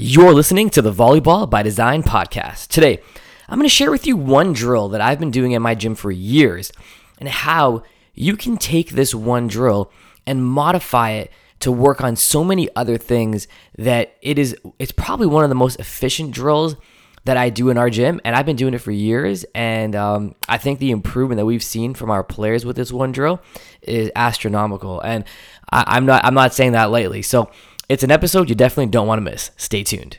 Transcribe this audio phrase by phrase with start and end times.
[0.00, 2.68] You're listening to the Volleyball by Design podcast.
[2.68, 3.00] Today,
[3.48, 5.96] I'm going to share with you one drill that I've been doing at my gym
[5.96, 6.70] for years
[7.18, 7.82] and how
[8.14, 9.90] you can take this one drill
[10.24, 15.26] and modify it to work on so many other things that it is it's probably
[15.26, 16.76] one of the most efficient drills
[17.24, 19.44] that I do in our gym, and I've been doing it for years.
[19.52, 23.10] And um, I think the improvement that we've seen from our players with this one
[23.10, 23.42] drill
[23.82, 25.00] is astronomical.
[25.00, 25.24] And
[25.72, 27.22] I, I'm not I'm not saying that lightly.
[27.22, 27.50] So
[27.88, 29.50] it's an episode you definitely don't want to miss.
[29.56, 30.18] Stay tuned.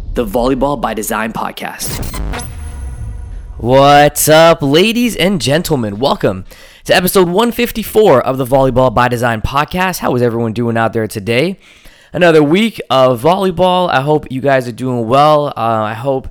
[0.13, 2.03] the Volleyball by Design podcast.
[3.57, 5.99] What's up, ladies and gentlemen?
[5.99, 6.43] Welcome
[6.83, 9.99] to episode 154 of the Volleyball by Design podcast.
[9.99, 11.57] How is everyone doing out there today?
[12.11, 13.89] Another week of volleyball.
[13.89, 15.47] I hope you guys are doing well.
[15.47, 16.27] Uh, I hope,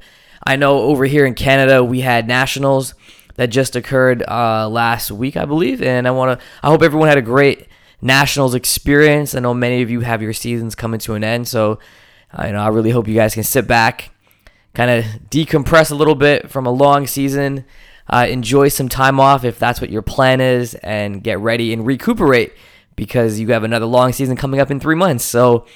[0.46, 2.92] I know over here in Canada, we had nationals
[3.36, 5.80] that just occurred uh, last week, I believe.
[5.80, 7.66] And I want to, I hope everyone had a great
[8.02, 9.34] nationals experience.
[9.34, 11.48] I know many of you have your seasons coming to an end.
[11.48, 11.78] So,
[12.32, 14.10] uh, you know, I really hope you guys can sit back,
[14.74, 17.64] kind of decompress a little bit from a long season,
[18.08, 21.86] uh, enjoy some time off if that's what your plan is, and get ready and
[21.86, 22.52] recuperate
[22.96, 25.24] because you have another long season coming up in three months.
[25.24, 25.66] So,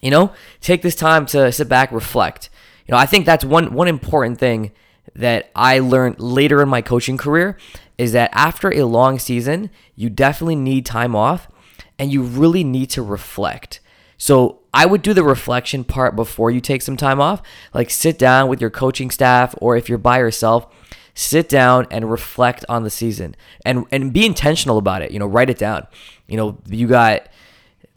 [0.00, 2.48] you know, take this time to sit back, reflect.
[2.86, 4.72] You know, I think that's one one important thing
[5.14, 7.58] that I learned later in my coaching career
[7.98, 11.48] is that after a long season, you definitely need time off
[11.98, 13.80] and you really need to reflect.
[14.18, 17.40] So I would do the reflection part before you take some time off.
[17.72, 20.66] Like sit down with your coaching staff, or if you're by yourself,
[21.14, 25.12] sit down and reflect on the season and and be intentional about it.
[25.12, 25.86] You know, write it down.
[26.26, 27.28] You know, you got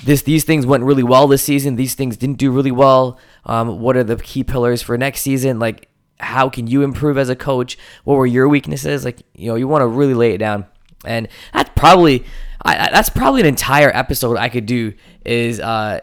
[0.04, 1.76] this these things went really well this season.
[1.76, 3.20] These things didn't do really well.
[3.46, 5.60] Um, what are the key pillars for next season?
[5.60, 7.78] Like, how can you improve as a coach?
[8.04, 9.04] What were your weaknesses?
[9.04, 10.68] Like, you know, you want to really lay it down.
[11.04, 12.26] And that's probably
[12.64, 14.94] I, that's probably an entire episode I could do
[15.26, 16.02] is uh,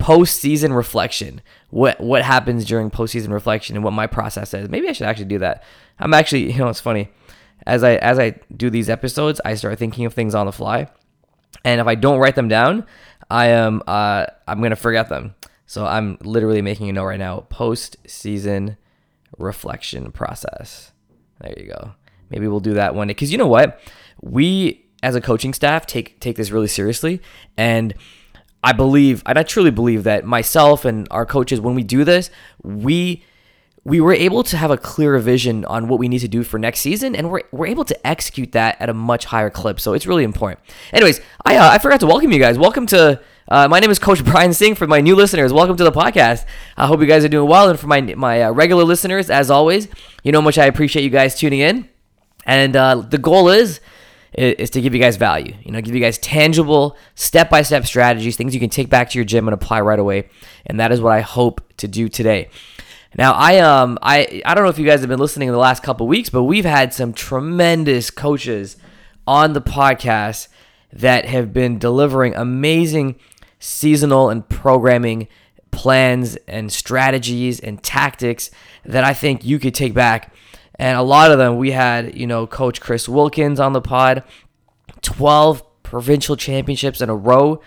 [0.00, 1.40] postseason reflection.
[1.70, 4.68] What what happens during postseason reflection and what my process is.
[4.68, 5.62] Maybe I should actually do that.
[5.98, 7.08] I'm actually, you know, it's funny.
[7.66, 10.88] As I as I do these episodes, I start thinking of things on the fly,
[11.64, 12.86] and if I don't write them down,
[13.30, 15.34] I am uh, I'm gonna forget them.
[15.66, 17.46] So I'm literally making a note right now.
[17.50, 18.76] Postseason
[19.38, 20.90] reflection process.
[21.40, 21.92] There you go.
[22.30, 23.12] Maybe we'll do that one day.
[23.12, 23.80] Because you know what,
[24.20, 27.20] we as a coaching staff take take this really seriously,
[27.56, 27.94] and
[28.62, 32.30] I believe, and I truly believe that myself and our coaches, when we do this,
[32.62, 33.24] we
[33.82, 36.58] we were able to have a clearer vision on what we need to do for
[36.58, 39.80] next season, and we're, we're able to execute that at a much higher clip.
[39.80, 40.60] So it's really important.
[40.92, 42.58] Anyways, I uh, I forgot to welcome you guys.
[42.58, 44.74] Welcome to uh, my name is Coach Brian Singh.
[44.74, 46.44] For my new listeners, welcome to the podcast.
[46.76, 49.50] I hope you guys are doing well, and for my my uh, regular listeners, as
[49.50, 49.88] always,
[50.22, 51.88] you know how much I appreciate you guys tuning in.
[52.44, 53.80] And uh, the goal is
[54.32, 55.54] is to give you guys value.
[55.62, 59.10] You know, give you guys tangible, step by step strategies, things you can take back
[59.10, 60.28] to your gym and apply right away.
[60.66, 62.48] And that is what I hope to do today.
[63.16, 65.58] Now, I um I I don't know if you guys have been listening in the
[65.58, 68.76] last couple weeks, but we've had some tremendous coaches
[69.26, 70.48] on the podcast
[70.92, 73.16] that have been delivering amazing
[73.58, 75.28] seasonal and programming
[75.70, 78.50] plans and strategies and tactics
[78.84, 80.32] that I think you could take back
[80.80, 84.24] and a lot of them, we had, you know, Coach Chris Wilkins on the pod,
[85.02, 87.60] 12 provincial championships in a row.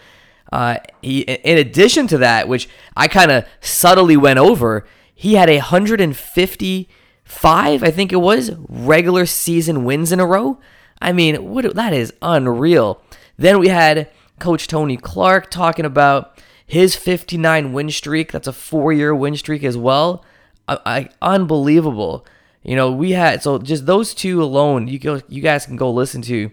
[0.52, 5.48] Uh, he, in addition to that, which I kind of subtly went over, he had
[5.48, 10.58] a 155, I think it was, regular season wins in a row.
[11.00, 13.00] I mean, what that is unreal.
[13.38, 14.10] Then we had
[14.40, 18.32] Coach Tony Clark talking about his 59 win streak.
[18.32, 20.26] That's a four year win streak as well.
[20.68, 22.26] I, I, unbelievable.
[22.64, 24.88] You know, we had so just those two alone.
[24.88, 26.50] You go, you guys can go listen to,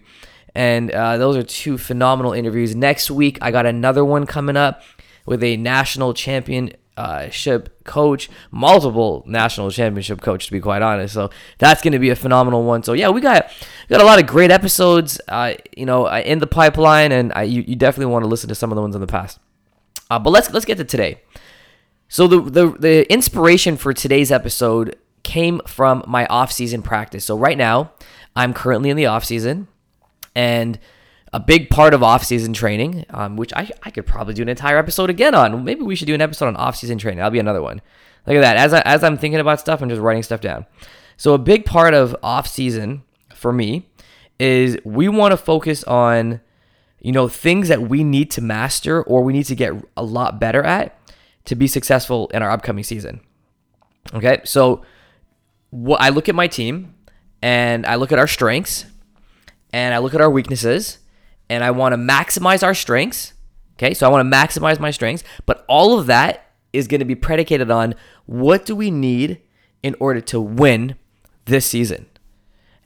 [0.53, 2.75] and uh, those are two phenomenal interviews.
[2.75, 4.81] Next week, I got another one coming up
[5.25, 11.13] with a national championship coach, multiple national championship coach, to be quite honest.
[11.13, 11.29] So
[11.59, 12.83] that's going to be a phenomenal one.
[12.83, 13.49] So yeah, we got
[13.89, 17.31] we got a lot of great episodes, uh, you know, uh, in the pipeline, and
[17.33, 19.39] I, you, you definitely want to listen to some of the ones in the past.
[20.09, 21.21] Uh, but let's let's get to today.
[22.09, 27.25] So the, the the inspiration for today's episode came from my off-season practice.
[27.25, 27.91] So right now,
[28.35, 29.67] I'm currently in the off-season,
[30.35, 30.79] and
[31.33, 34.77] a big part of off-season training, um, which I, I could probably do an entire
[34.77, 35.63] episode again on.
[35.63, 37.19] Maybe we should do an episode on off-season training.
[37.19, 37.81] That'll be another one.
[38.27, 38.57] Look at that.
[38.57, 40.65] As, I, as I'm thinking about stuff, I'm just writing stuff down.
[41.17, 43.03] So, a big part of off season
[43.33, 43.89] for me
[44.39, 46.41] is we want to focus on,
[46.99, 50.39] you know, things that we need to master or we need to get a lot
[50.39, 50.97] better at
[51.45, 53.21] to be successful in our upcoming season.
[54.13, 54.41] Okay.
[54.43, 54.83] So,
[55.71, 56.93] what I look at my team
[57.41, 58.85] and I look at our strengths
[59.73, 60.99] and I look at our weaknesses
[61.49, 63.33] and I want to maximize our strengths.
[63.73, 67.05] Okay, so I want to maximize my strengths, but all of that is going to
[67.05, 67.95] be predicated on
[68.25, 69.41] what do we need
[69.81, 70.95] in order to win
[71.45, 72.05] this season.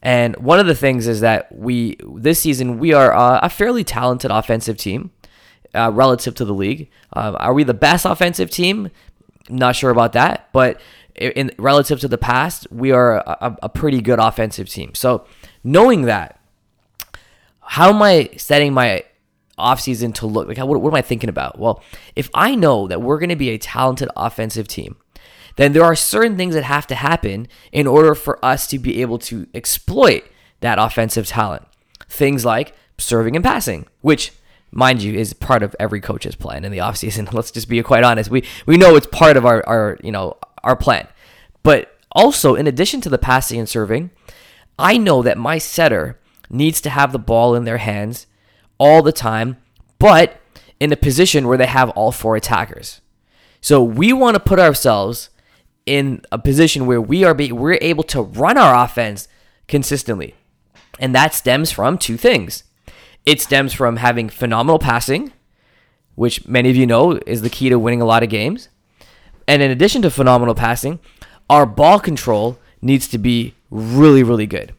[0.01, 3.83] And one of the things is that we this season we are uh, a fairly
[3.83, 5.11] talented offensive team
[5.73, 6.89] uh, relative to the league.
[7.11, 8.91] Uh, are we the best offensive team?
[9.49, 10.79] Not sure about that, but
[11.15, 14.93] in relative to the past, we are a, a pretty good offensive team.
[14.93, 15.25] So
[15.63, 16.39] knowing that,
[17.61, 19.03] how am I setting my
[19.57, 20.57] offseason to look like?
[20.57, 21.57] What, what am I thinking about?
[21.57, 21.83] Well,
[22.15, 24.97] if I know that we're going to be a talented offensive team,
[25.55, 29.01] then there are certain things that have to happen in order for us to be
[29.01, 30.23] able to exploit
[30.59, 31.63] that offensive talent.
[32.09, 34.33] Things like serving and passing, which
[34.71, 37.31] mind you is part of every coach's plan in the offseason.
[37.33, 38.29] Let's just be quite honest.
[38.29, 41.07] We we know it's part of our, our you know our plan.
[41.63, 44.11] But also in addition to the passing and serving,
[44.77, 46.19] I know that my setter
[46.49, 48.27] needs to have the ball in their hands
[48.77, 49.57] all the time,
[49.99, 50.41] but
[50.79, 53.01] in a position where they have all four attackers.
[53.61, 55.29] So we want to put ourselves
[55.85, 59.27] in a position where we are be, we're able to run our offense
[59.67, 60.35] consistently.
[60.99, 62.63] And that stems from two things.
[63.25, 65.33] It stems from having phenomenal passing,
[66.15, 68.69] which many of you know is the key to winning a lot of games.
[69.47, 70.99] And in addition to phenomenal passing,
[71.49, 74.73] our ball control needs to be really, really good.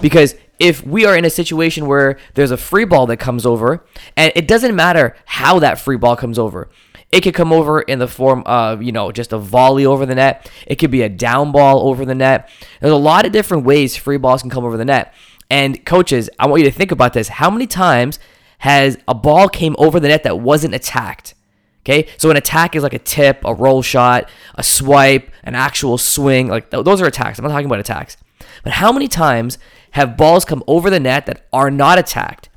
[0.00, 3.84] Because if we are in a situation where there's a free ball that comes over,
[4.16, 6.68] and it doesn't matter how that free ball comes over,
[7.10, 10.14] it could come over in the form of, you know, just a volley over the
[10.14, 10.50] net.
[10.66, 12.48] It could be a down ball over the net.
[12.80, 15.12] There's a lot of different ways free balls can come over the net.
[15.50, 17.28] And coaches, I want you to think about this.
[17.28, 18.18] How many times
[18.58, 21.34] has a ball came over the net that wasn't attacked?
[21.84, 25.98] Okay, so an attack is like a tip, a roll shot, a swipe, an actual
[25.98, 26.48] swing.
[26.48, 27.38] Like those are attacks.
[27.38, 28.16] I'm not talking about attacks.
[28.62, 29.58] But how many times
[29.92, 32.48] have balls come over the net that are not attacked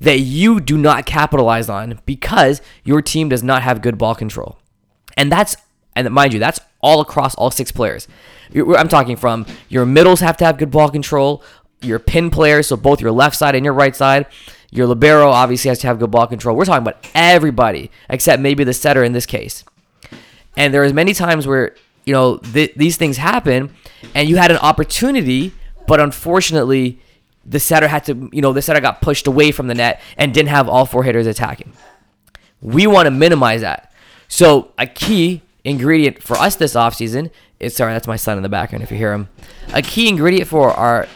[0.00, 4.58] that you do not capitalize on because your team does not have good ball control.
[5.16, 5.56] And that's,
[5.94, 8.08] and mind you, that's all across all six players.
[8.54, 11.42] I'm talking from your middles have to have good ball control,
[11.80, 14.26] your pin players, so both your left side and your right side.
[14.74, 16.56] Your libero obviously has to have good ball control.
[16.56, 19.64] We're talking about everybody except maybe the setter in this case.
[20.56, 23.72] And there is many times where you know th- these things happen,
[24.14, 25.52] and you had an opportunity,
[25.86, 26.98] but unfortunately
[27.46, 30.32] the setter had to, you know, the setter got pushed away from the net and
[30.34, 31.72] didn't have all four hitters attacking.
[32.60, 33.92] We want to minimize that.
[34.28, 37.30] So a key ingredient for us this offseason
[37.60, 39.28] is sorry, that's my son in the background if you hear him.
[39.72, 41.06] A key ingredient for our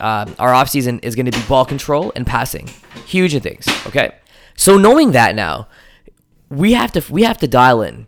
[0.00, 2.68] uh, our offseason is going to be ball control and passing.
[3.06, 3.66] Huge in things.
[3.86, 4.14] Okay.
[4.56, 5.68] So knowing that now,
[6.48, 8.06] we have to we have to dial in.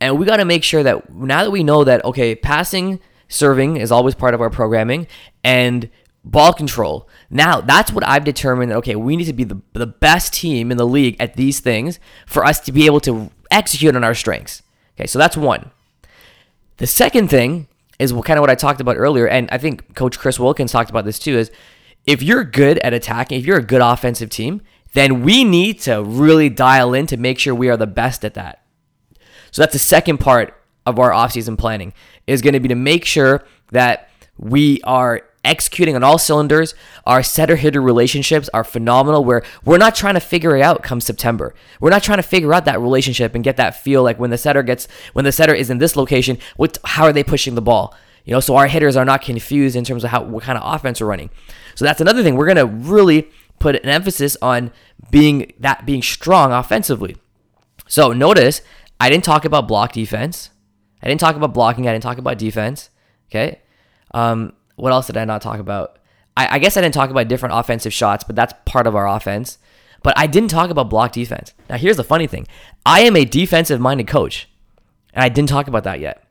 [0.00, 3.76] And we got to make sure that now that we know that okay, passing, serving
[3.76, 5.06] is always part of our programming
[5.44, 5.90] and
[6.24, 7.08] ball control.
[7.30, 10.70] Now, that's what I've determined that, okay, we need to be the, the best team
[10.70, 14.14] in the league at these things for us to be able to execute on our
[14.14, 14.62] strengths.
[14.96, 15.70] Okay, so that's one.
[16.76, 17.68] The second thing
[18.00, 20.90] is kind of what I talked about earlier, and I think Coach Chris Wilkins talked
[20.90, 21.50] about this too, is
[22.06, 24.62] if you're good at attacking, if you're a good offensive team,
[24.94, 28.34] then we need to really dial in to make sure we are the best at
[28.34, 28.64] that.
[29.50, 30.54] So that's the second part
[30.86, 31.92] of our offseason planning
[32.26, 34.08] is going to be to make sure that
[34.38, 36.74] we are executing on all cylinders.
[37.06, 39.24] Our setter hitter relationships are phenomenal.
[39.24, 41.54] Where we're not trying to figure it out come September.
[41.80, 44.38] We're not trying to figure out that relationship and get that feel like when the
[44.38, 47.62] setter gets when the setter is in this location, what how are they pushing the
[47.62, 47.94] ball?
[48.24, 50.74] You know, so our hitters are not confused in terms of how what kind of
[50.74, 51.30] offense we're running.
[51.74, 52.36] So that's another thing.
[52.36, 54.72] We're gonna really put an emphasis on
[55.10, 57.16] being that being strong offensively.
[57.88, 58.62] So notice
[59.00, 60.50] I didn't talk about block defense.
[61.02, 61.88] I didn't talk about blocking.
[61.88, 62.90] I didn't talk about defense.
[63.30, 63.60] Okay.
[64.12, 65.98] Um, what else did I not talk about?
[66.36, 69.08] I, I guess I didn't talk about different offensive shots, but that's part of our
[69.08, 69.58] offense.
[70.02, 71.52] But I didn't talk about block defense.
[71.68, 72.46] Now, here's the funny thing
[72.86, 74.48] I am a defensive minded coach,
[75.12, 76.24] and I didn't talk about that yet.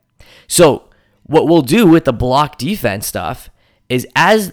[0.48, 0.88] So,
[1.24, 3.50] what we'll do with the block defense stuff
[3.88, 4.52] is as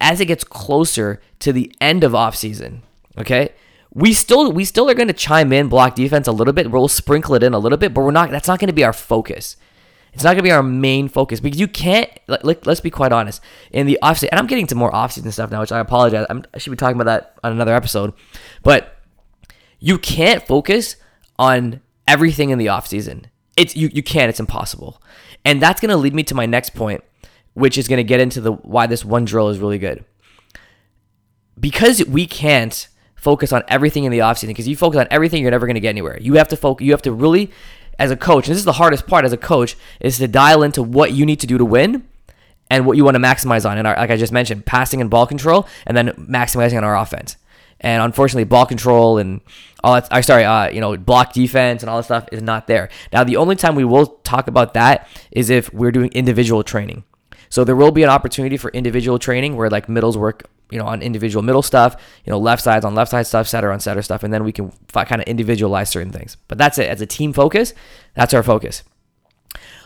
[0.00, 2.80] as it gets closer to the end of offseason,
[3.16, 3.50] okay?
[3.94, 6.70] We still we still are going to chime in block defense a little bit.
[6.70, 8.84] We'll sprinkle it in a little bit, but we're not that's not going to be
[8.84, 9.56] our focus.
[10.12, 12.10] It's not going to be our main focus because you can't.
[12.26, 13.42] Let, us be quite honest.
[13.70, 16.26] In the offseason, and I'm getting to more offseason stuff now, which I apologize.
[16.28, 18.12] I'm, I should be talking about that on another episode,
[18.62, 18.96] but
[19.78, 20.96] you can't focus
[21.38, 23.26] on everything in the offseason.
[23.56, 24.28] it's you you can't.
[24.28, 25.02] It's impossible.
[25.44, 27.02] And that's going to lead me to my next point,
[27.54, 30.04] which is going to get into the why this one drill is really good.
[31.58, 35.50] Because we can't focus on everything in the offseason because you focus on everything you're
[35.50, 36.18] never going to get anywhere.
[36.20, 37.50] You have to focus you have to really
[37.98, 40.62] as a coach, and this is the hardest part as a coach is to dial
[40.62, 42.06] into what you need to do to win
[42.70, 43.78] and what you want to maximize on.
[43.78, 47.36] And like I just mentioned, passing and ball control and then maximizing on our offense.
[47.80, 49.40] And unfortunately, ball control and
[49.84, 52.66] all that, I sorry, uh, you know, block defense and all that stuff is not
[52.66, 52.88] there.
[53.12, 57.04] Now, the only time we will talk about that is if we're doing individual training.
[57.50, 60.86] So there will be an opportunity for individual training where like middles work, you know,
[60.86, 64.02] on individual middle stuff, you know, left sides on left side stuff, center on center
[64.02, 66.36] stuff, and then we can kind of individualize certain things.
[66.46, 66.88] But that's it.
[66.88, 67.74] As a team focus,
[68.14, 68.84] that's our focus.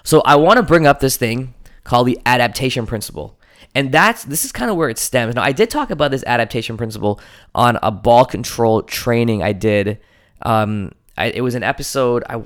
[0.05, 3.39] So I want to bring up this thing called the adaptation principle.
[3.75, 5.35] And that's this is kind of where it stems.
[5.35, 7.21] Now, I did talk about this adaptation principle
[7.55, 9.99] on a ball control training I did.
[10.43, 12.25] Um, I, it was an episode.
[12.29, 12.43] I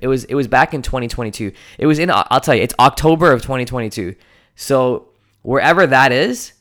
[0.00, 1.52] it was it was back in 2022.
[1.78, 4.14] It was in I'll tell you, it's October of 2022.
[4.56, 5.08] So
[5.42, 6.52] wherever that is,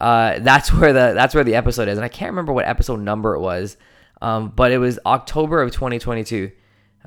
[0.00, 1.98] uh, that's where the that's where the episode is.
[1.98, 3.76] And I can't remember what episode number it was,
[4.22, 6.50] um, but it was October of 2022.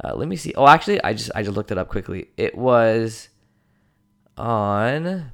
[0.03, 0.53] Uh, let me see.
[0.55, 2.29] Oh, actually, I just I just looked it up quickly.
[2.37, 3.29] It was
[4.37, 5.31] on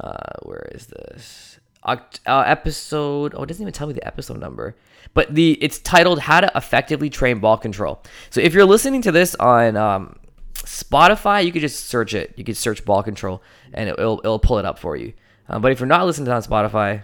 [0.00, 1.60] uh, where is this?
[1.84, 3.34] Uh, episode.
[3.36, 4.76] Oh, it doesn't even tell me the episode number.
[5.14, 9.12] But the it's titled "How to Effectively Train Ball Control." So if you're listening to
[9.12, 10.16] this on um,
[10.54, 12.34] Spotify, you could just search it.
[12.36, 13.42] You could search ball control,
[13.72, 15.12] and it, will it'll pull it up for you.
[15.48, 17.02] Uh, but if you're not listening to it on Spotify,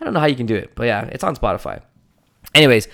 [0.00, 0.74] I don't know how you can do it.
[0.74, 1.82] But yeah, it's on Spotify.
[2.54, 2.88] Anyways,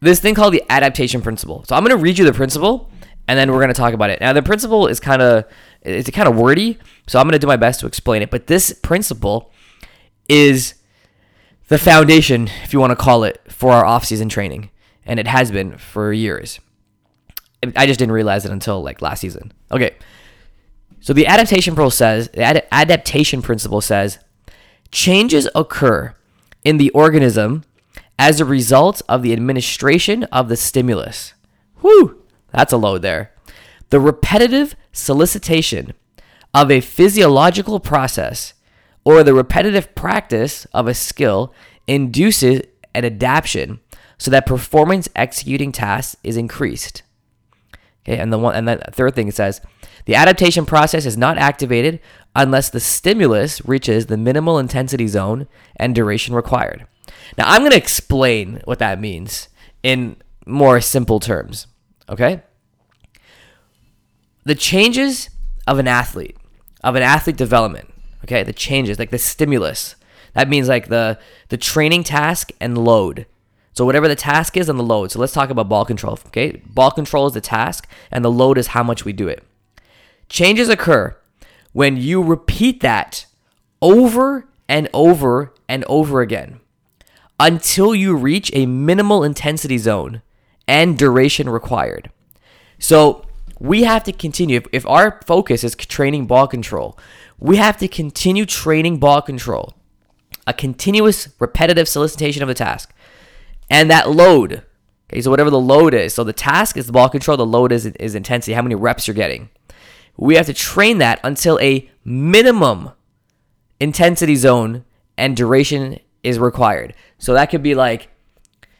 [0.00, 1.64] this thing called the adaptation principle.
[1.64, 2.90] So I'm going to read you the principle,
[3.26, 4.20] and then we're going to talk about it.
[4.20, 5.44] Now the principle is kind of
[5.82, 8.30] it's kind of wordy, so I'm going to do my best to explain it.
[8.30, 9.50] But this principle
[10.28, 10.74] is
[11.68, 14.70] the foundation, if you want to call it, for our off-season training,
[15.06, 16.60] and it has been for years.
[17.76, 19.52] I just didn't realize it until like last season.
[19.72, 19.96] Okay,
[21.04, 24.18] so the adaptation principle says the ad- adaptation principle says
[24.90, 26.14] changes occur
[26.64, 27.62] in the organism
[28.18, 31.34] as a result of the administration of the stimulus.
[31.82, 33.32] Whew, that's a load there.
[33.90, 35.92] The repetitive solicitation
[36.54, 38.54] of a physiological process
[39.04, 41.52] or the repetitive practice of a skill
[41.86, 42.62] induces
[42.94, 43.80] an adaptation
[44.16, 47.02] so that performance executing tasks is increased.
[48.08, 49.60] Okay, and the one and the third thing it says
[50.04, 52.00] the adaptation process is not activated
[52.36, 55.46] unless the stimulus reaches the minimal intensity zone
[55.76, 56.86] and duration required.
[57.38, 59.48] Now I'm going to explain what that means
[59.82, 61.66] in more simple terms,
[62.08, 62.42] okay?
[64.44, 65.30] the changes
[65.66, 66.36] of an athlete,
[66.82, 67.92] of an athlete development,
[68.24, 69.96] okay, the changes, like the stimulus.
[70.34, 71.18] That means like the
[71.48, 73.26] the training task and load.
[73.72, 75.10] So whatever the task is and the load.
[75.10, 76.62] So let's talk about ball control, okay?
[76.66, 79.42] Ball control is the task and the load is how much we do it.
[80.28, 81.16] Changes occur
[81.72, 83.26] when you repeat that
[83.82, 86.60] over and over and over again
[87.38, 90.22] until you reach a minimal intensity zone
[90.66, 92.10] and duration required.
[92.78, 93.26] So
[93.58, 94.58] we have to continue.
[94.58, 96.98] If, if our focus is training ball control,
[97.38, 99.74] we have to continue training ball control,
[100.46, 102.94] a continuous, repetitive solicitation of the task,
[103.70, 104.62] and that load.
[105.10, 107.72] Okay, so whatever the load is, so the task is the ball control, the load
[107.72, 109.50] is is intensity, how many reps you're getting.
[110.16, 112.92] We have to train that until a minimum
[113.80, 114.84] intensity zone
[115.16, 116.94] and duration is required.
[117.18, 118.08] So that could be like,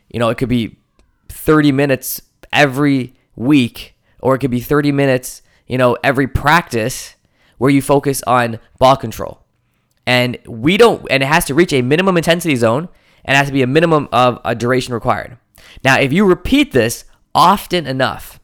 [0.09, 0.79] you know, it could be
[1.29, 2.23] 30 minutes
[2.53, 7.15] every week or it could be 30 minutes, you know, every practice
[7.59, 9.41] where you focus on ball control.
[10.07, 12.89] And we don't, and it has to reach a minimum intensity zone
[13.25, 15.39] and has to be a minimum of a duration required.
[15.83, 18.39] Now, if you repeat this often enough,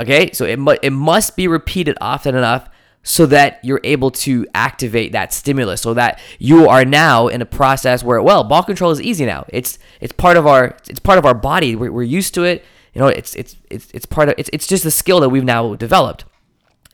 [0.00, 2.68] okay, so it, mu- it must be repeated often enough
[3.02, 7.46] so that you're able to activate that stimulus so that you are now in a
[7.46, 9.46] process where well ball control is easy now.
[9.48, 11.74] It's it's part of our it's part of our body.
[11.74, 12.64] We're, we're used to it.
[12.92, 15.44] You know, it's it's it's it's part of it's it's just a skill that we've
[15.44, 16.24] now developed.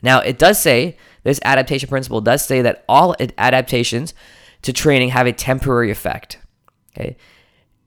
[0.03, 4.13] Now, it does say this adaptation principle does say that all adaptations
[4.63, 6.39] to training have a temporary effect.
[6.95, 7.17] Okay,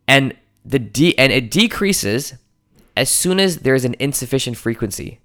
[0.07, 2.33] and the de- and it decreases
[2.97, 5.19] as soon as there is an insufficient frequency.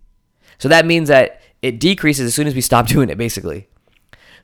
[0.59, 3.69] So that means that it decreases as soon as we stop doing it, basically.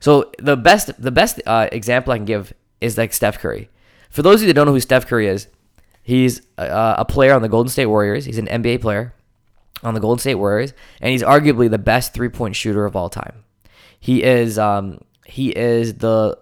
[0.00, 3.68] So the best the best uh, example I can give is like Steph Curry.
[4.11, 5.49] For those of you that don't know who Steph Curry is,
[6.08, 8.25] He's a, a player on the Golden State Warriors.
[8.25, 9.12] He's an NBA player
[9.82, 13.11] on the Golden State Warriors, and he's arguably the best three point shooter of all
[13.11, 13.44] time.
[14.00, 16.38] He is um, he is the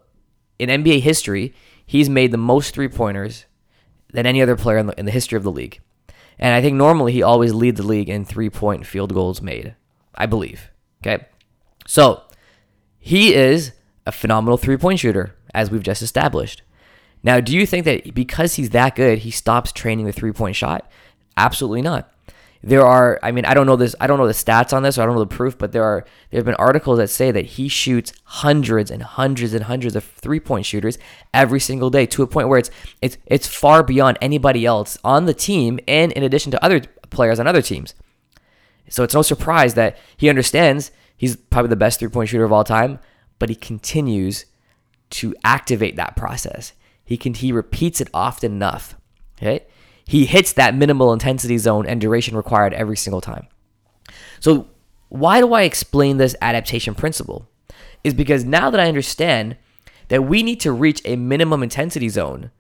[0.61, 1.53] in NBA history.
[1.85, 3.47] He's made the most three pointers
[4.13, 5.81] than any other player in the, in the history of the league,
[6.39, 9.75] And I think normally he always leads the league in three point field goals made,
[10.15, 10.71] I believe.
[11.03, 11.27] Okay.
[11.87, 12.23] So
[12.99, 13.73] he is
[14.07, 16.63] a phenomenal three point shooter, as we've just established.
[17.23, 20.57] Now, do you think that because he's that good, he stops training the three point
[20.57, 20.91] shot?
[21.37, 22.13] Absolutely not.
[22.63, 24.99] There are, I mean, I don't know this, I don't know the stats on this,
[24.99, 27.31] or I don't know the proof, but there are, there have been articles that say
[27.31, 30.99] that he shoots hundreds and hundreds and hundreds of three point shooters
[31.33, 32.71] every single day to a point where it's,
[33.01, 37.39] it's, it's far beyond anybody else on the team, and in addition to other players
[37.39, 37.95] on other teams.
[38.89, 42.53] So it's no surprise that he understands he's probably the best three point shooter of
[42.53, 42.99] all time,
[43.39, 44.47] but he continues
[45.11, 46.73] to activate that process.
[47.05, 48.97] He can he repeats it often enough.
[49.39, 49.65] Okay?
[50.07, 53.49] He hits that minimal intensity zone and duration required every single time.
[54.41, 54.69] So
[55.09, 57.49] why do I explain this adaptation principle?
[58.05, 59.57] Is because now that I understand
[60.09, 62.51] that we need to reach a minimum intensity zone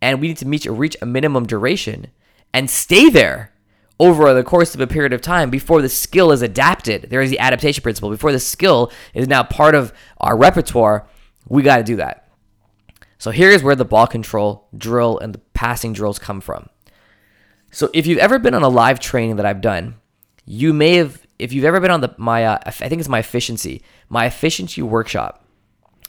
[0.00, 2.08] and we need to meet, reach a minimum duration
[2.54, 3.52] and stay there
[3.98, 7.06] over the course of a period of time before the skill is adapted.
[7.10, 8.10] There is the adaptation principle.
[8.10, 11.06] Before the skill is now part of our repertoire,
[11.48, 12.28] we got to do that.
[13.18, 16.68] So here's where the ball control drill and the passing drills come from.
[17.72, 19.96] So if you've ever been on a live training that I've done,
[20.44, 23.18] you may have if you've ever been on the my uh, I think it's my
[23.18, 25.44] efficiency, my efficiency workshop.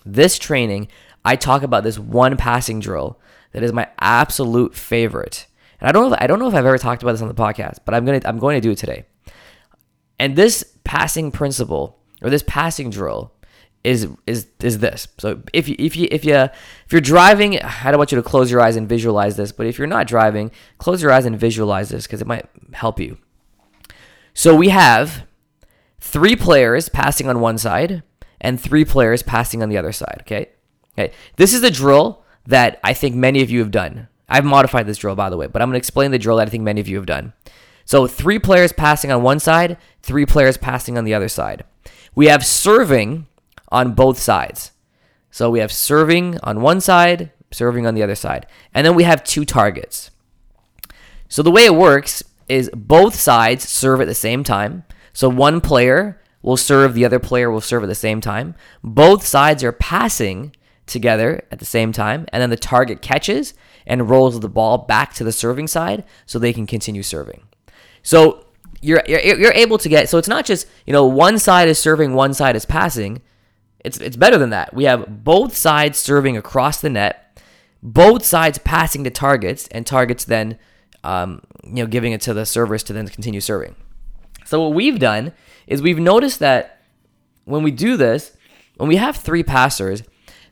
[0.06, 0.90] This training,
[1.24, 3.20] I talk about this one passing drill
[3.54, 5.48] that is my absolute favorite.
[5.80, 7.30] And I don't know if, I don't know if I've ever talked about this on
[7.30, 9.06] the podcast, but I'm to I'm going to do it today.
[10.20, 13.33] And this passing principle or this passing drill
[13.84, 15.08] is is is this.
[15.18, 18.24] So if you if you if you if you're driving, I don't want you to
[18.24, 21.38] close your eyes and visualize this, but if you're not driving, close your eyes and
[21.38, 23.18] visualize this because it might help you.
[24.34, 25.26] So we have
[26.00, 28.04] three players passing on one side
[28.42, 30.50] and three players passing on the other side, okay?
[30.98, 31.14] Okay.
[31.36, 34.08] This is the drill that I think many of you have done.
[34.30, 36.48] I've modified this drill by the way, but I'm going to explain the drill that
[36.48, 37.34] I think many of you have done.
[37.86, 41.66] So three players passing on one side, three players passing on the other side.
[42.16, 43.28] We have serving
[43.74, 44.72] on both sides.
[45.32, 48.46] So we have serving on one side, serving on the other side.
[48.74, 50.12] And then we have two targets.
[51.28, 54.84] So the way it works is both sides serve at the same time.
[55.12, 58.54] So one player will serve, the other player will serve at the same time.
[58.84, 60.56] Both sides are passing
[60.86, 63.54] together at the same time, and then the target catches
[63.88, 67.44] and rolls the ball back to the serving side so they can continue serving.
[68.04, 68.46] So
[68.82, 71.80] you're, you're, you're able to get, so it's not just, you know, one side is
[71.80, 73.22] serving, one side is passing.
[73.84, 74.74] It's it's better than that.
[74.74, 77.40] We have both sides serving across the net,
[77.82, 80.58] both sides passing to targets, and targets then,
[81.04, 83.76] um, you know, giving it to the servers to then continue serving.
[84.46, 85.34] So what we've done
[85.68, 86.82] is we've noticed that
[87.46, 88.36] when we do this,
[88.78, 90.04] when we have three passers,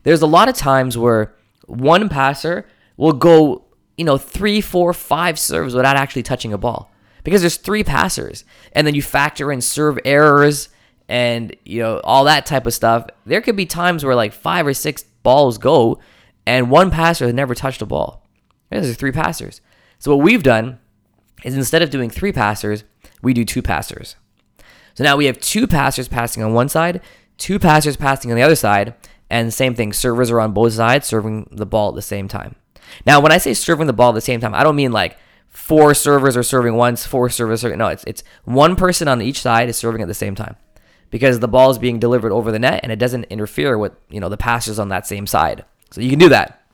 [0.02, 1.34] there's a lot of times where
[1.66, 2.66] one passer
[2.96, 3.64] will go,
[3.96, 6.90] you know, three, four, five serves without actually touching a ball
[7.24, 10.68] because there's three passers, and then you factor in serve errors
[11.08, 13.06] and you know all that type of stuff.
[13.26, 15.98] There could be times where like five or six balls go,
[16.46, 18.26] and one passer has never touched a ball.
[18.70, 19.60] There's three passers.
[19.98, 20.78] So what we've done
[21.44, 22.84] is instead of doing three passers,
[23.20, 24.16] we do two passers.
[24.94, 27.00] So now we have two passers passing on one side,
[27.38, 28.94] two passers passing on the other side,
[29.30, 29.92] and same thing.
[29.92, 32.56] Servers are on both sides, serving the ball at the same time.
[33.06, 35.16] Now, when I say serving the ball at the same time, I don't mean like
[35.48, 37.88] four servers are serving once, four servers are no.
[37.88, 40.56] It's it's one person on each side is serving at the same time
[41.12, 44.18] because the ball is being delivered over the net and it doesn't interfere with you
[44.18, 45.64] know the passers on that same side.
[45.92, 46.64] So you can do that.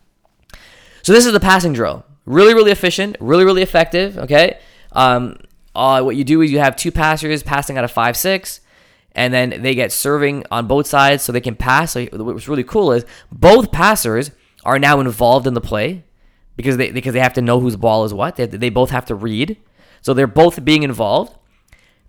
[1.03, 2.07] So this is the passing drill.
[2.25, 3.17] Really, really efficient.
[3.21, 4.17] Really, really effective.
[4.17, 4.59] Okay.
[4.93, 5.41] Um,
[5.75, 8.61] uh, what you do is you have two passers passing out of five six,
[9.13, 11.93] and then they get serving on both sides so they can pass.
[11.93, 14.31] So what's really cool is both passers
[14.65, 16.05] are now involved in the play
[16.57, 18.37] because they because they have to know whose ball is what.
[18.37, 19.57] They, they both have to read.
[20.01, 21.35] So they're both being involved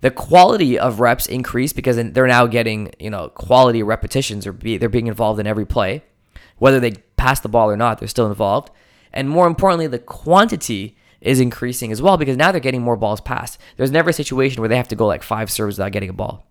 [0.00, 4.76] the quality of reps increase because they're now getting you know quality repetitions or be,
[4.76, 6.04] they're being involved in every play.
[6.58, 8.70] Whether they pass the ball or not they're still involved.
[9.12, 13.20] And more importantly the quantity is increasing as well because now they're getting more balls
[13.20, 13.58] passed.
[13.76, 16.14] There's never a situation where they have to go like five serves without getting a
[16.14, 16.46] ball.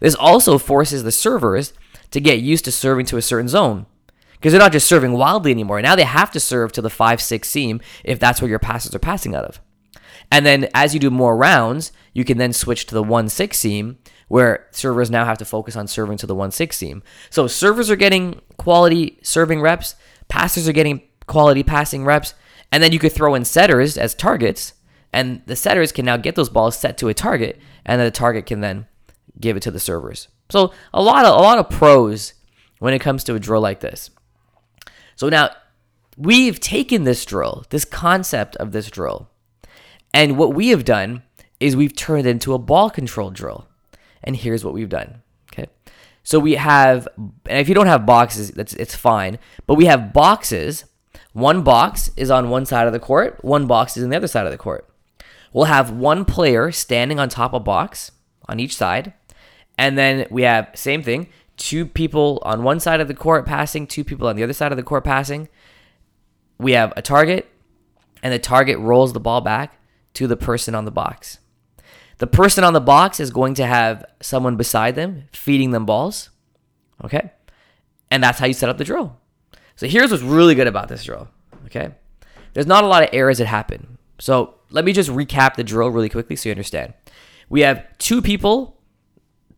[0.00, 1.72] This also forces the servers
[2.10, 3.86] to get used to serving to a certain zone
[4.32, 5.80] because they're not just serving wildly anymore.
[5.80, 8.98] Now they have to serve to the 5-6 seam if that's where your passes are
[8.98, 9.60] passing out of.
[10.30, 13.58] And then as you do more rounds, you can then switch to the 1 6
[13.58, 17.02] seam where servers now have to focus on serving to the 1 6 seam.
[17.30, 19.96] So servers are getting quality serving reps,
[20.28, 22.34] passers are getting quality passing reps,
[22.72, 24.74] and then you could throw in setters as targets,
[25.12, 28.46] and the setters can now get those balls set to a target, and the target
[28.46, 28.86] can then
[29.38, 30.28] give it to the servers.
[30.50, 32.34] So a lot of a lot of pros
[32.78, 34.10] when it comes to a drill like this.
[35.16, 35.50] So now
[36.16, 39.28] we've taken this drill, this concept of this drill,
[40.12, 41.22] And what we have done
[41.60, 43.68] is we've turned it into a ball control drill.
[44.24, 45.22] And here's what we've done.
[45.52, 45.68] Okay.
[46.24, 49.38] So we have, and if you don't have boxes, that's it's fine.
[49.66, 50.84] But we have boxes.
[51.32, 54.26] One box is on one side of the court, one box is on the other
[54.26, 54.88] side of the court.
[55.52, 58.12] We'll have one player standing on top of a box
[58.48, 59.12] on each side.
[59.78, 63.86] And then we have same thing, two people on one side of the court passing,
[63.86, 65.48] two people on the other side of the court passing.
[66.58, 67.48] We have a target,
[68.22, 69.78] and the target rolls the ball back
[70.14, 71.38] to the person on the box.
[72.20, 76.28] The person on the box is going to have someone beside them feeding them balls.
[77.02, 77.32] Okay?
[78.10, 79.16] And that's how you set up the drill.
[79.74, 81.28] So here's what's really good about this drill.
[81.64, 81.94] Okay?
[82.52, 83.96] There's not a lot of errors that happen.
[84.18, 86.92] So let me just recap the drill really quickly so you understand.
[87.48, 88.78] We have two people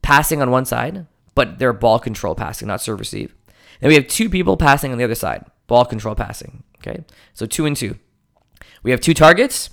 [0.03, 3.35] passing on one side, but they're ball control passing, not serve receive.
[3.81, 6.63] Then we have two people passing on the other side, ball control passing.
[6.79, 7.05] Okay?
[7.35, 7.99] So two and two.
[8.85, 9.71] We have two targets.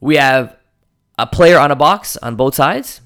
[0.00, 0.56] We have
[1.20, 3.02] a player on a box on both sides,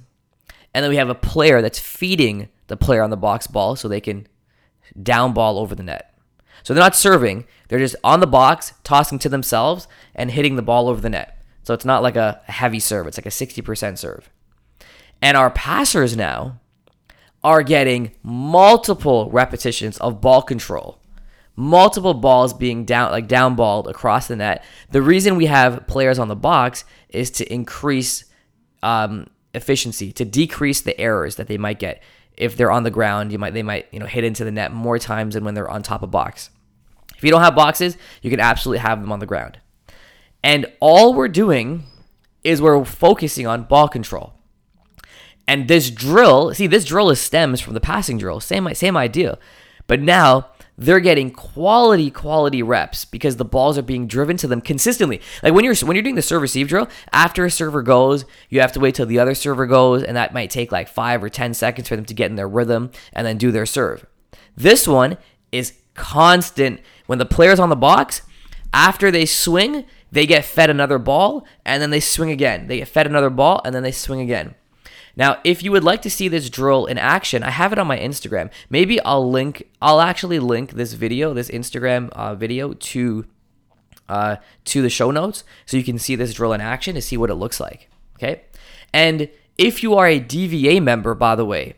[0.73, 3.89] and then we have a player that's feeding the player on the box ball so
[3.89, 4.29] they can
[5.03, 6.17] down ball over the net.
[6.63, 10.63] So they're not serving, they're just on the box, tossing to themselves, and hitting the
[10.63, 11.43] ball over the net.
[11.65, 14.31] So it's not like a heavy serve, it's like a 60% serve.
[15.21, 16.61] And our passers now
[17.43, 21.01] are getting multiple repetitions of ball control
[21.57, 24.65] multiple balls being down like down balled across the net.
[24.91, 28.25] The reason we have players on the box is to increase
[28.83, 32.03] um, efficiency, to decrease the errors that they might get
[32.37, 33.33] if they're on the ground.
[33.33, 35.71] You might they might you know hit into the net more times than when they're
[35.71, 36.51] on top of box.
[37.17, 39.59] If you don't have boxes, you can absolutely have them on the ground.
[40.43, 41.85] And all we're doing
[42.43, 44.35] is we're focusing on ball control.
[45.47, 48.41] And this drill, see, this drill is stems from the passing drill.
[48.41, 49.39] Same same idea.
[49.87, 54.61] But now they're getting quality quality reps because the balls are being driven to them
[54.61, 55.21] consistently.
[55.43, 58.61] Like when you're when you're doing the serve receive drill, after a server goes, you
[58.61, 61.29] have to wait till the other server goes, and that might take like five or
[61.29, 64.07] ten seconds for them to get in their rhythm and then do their serve.
[64.57, 65.19] This one
[65.53, 66.81] is constant.
[67.07, 68.23] When the player's on the box,
[68.73, 72.67] after they swing, they get fed another ball, and then they swing again.
[72.67, 74.55] They get fed another ball, and then they swing again.
[75.17, 77.87] Now, if you would like to see this drill in action, I have it on
[77.87, 78.51] my Instagram.
[78.69, 83.27] Maybe I'll link, I'll actually link this video, this Instagram uh, video to
[84.09, 87.17] uh, to the show notes so you can see this drill in action to see
[87.17, 87.89] what it looks like.
[88.17, 88.43] Okay.
[88.93, 91.75] And if you are a DVA member, by the way,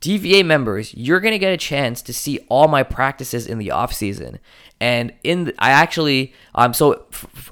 [0.00, 3.92] DVA members, you're gonna get a chance to see all my practices in the off
[3.92, 4.38] season.
[4.80, 7.06] And in the, I actually um so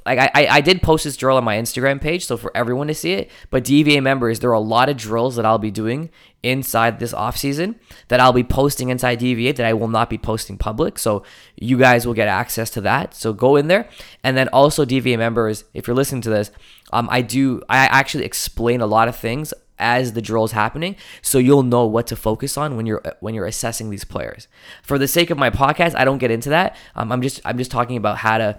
[0.05, 2.95] like I I did post this drill on my Instagram page, so for everyone to
[2.95, 3.31] see it.
[3.51, 6.11] But DVA members, there are a lot of drills that I'll be doing
[6.43, 7.77] inside this off season
[8.09, 10.99] that I'll be posting inside DVA that I will not be posting public.
[10.99, 11.23] So
[11.55, 13.15] you guys will get access to that.
[13.15, 13.89] So go in there,
[14.25, 16.51] and then also DVA members, if you're listening to this,
[16.93, 20.97] um I do I actually explain a lot of things as the drill is happening
[21.21, 24.49] so you'll know what to focus on when you're when you're assessing these players
[24.83, 27.59] for the sake of my podcast i don't get into that um, i'm just i'm
[27.59, 28.59] just talking about how to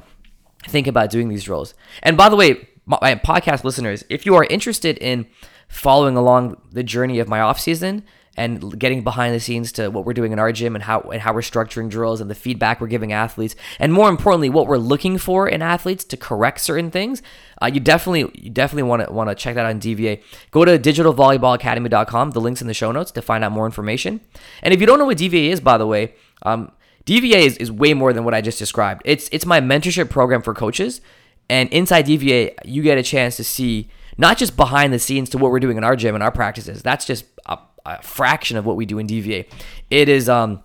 [0.67, 4.45] think about doing these drills and by the way my podcast listeners if you are
[4.45, 5.25] interested in
[5.67, 8.03] following along the journey of my off season
[8.37, 11.21] and getting behind the scenes to what we're doing in our gym and how and
[11.21, 14.77] how we're structuring drills and the feedback we're giving athletes and more importantly what we're
[14.77, 17.21] looking for in athletes to correct certain things
[17.61, 20.63] uh, you definitely you definitely want to want to check that out on DVA go
[20.63, 24.21] to digitalvolleyballacademy.com the links in the show notes to find out more information.
[24.61, 26.71] And if you don't know what DVA is by the way um,
[27.07, 30.41] DVA is, is way more than what I just described it's it's my mentorship program
[30.41, 31.01] for coaches
[31.49, 35.37] and inside DVA you get a chance to see not just behind the scenes to
[35.37, 38.65] what we're doing in our gym and our practices that's just a a fraction of
[38.65, 39.45] what we do in DVA.
[39.89, 40.63] It is um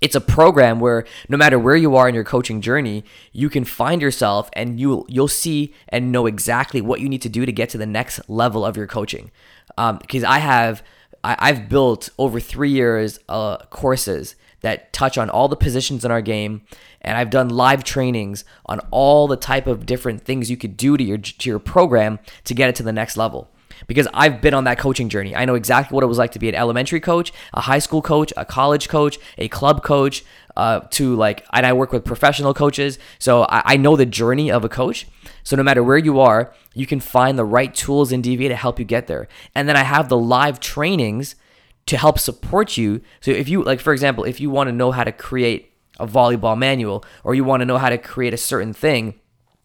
[0.00, 3.64] it's a program where no matter where you are in your coaching journey, you can
[3.64, 7.50] find yourself and you'll you'll see and know exactly what you need to do to
[7.50, 9.30] get to the next level of your coaching.
[9.76, 10.82] Um, because I have
[11.24, 16.10] I, I've built over three years uh, courses that touch on all the positions in
[16.10, 16.62] our game
[17.00, 20.96] and I've done live trainings on all the type of different things you could do
[20.96, 23.48] to your to your program to get it to the next level
[23.86, 25.36] because I've been on that coaching journey.
[25.36, 28.02] I know exactly what it was like to be an elementary coach, a high school
[28.02, 30.24] coach, a college coach, a club coach,
[30.56, 32.98] uh, to like, and I work with professional coaches.
[33.18, 35.06] So I, I know the journey of a coach.
[35.44, 38.56] So no matter where you are, you can find the right tools in DVA to
[38.56, 39.28] help you get there.
[39.54, 41.36] And then I have the live trainings
[41.88, 43.00] to help support you.
[43.20, 46.06] So if you, like, for example, if you want to know how to create a
[46.06, 49.14] volleyball manual or you want to know how to create a certain thing,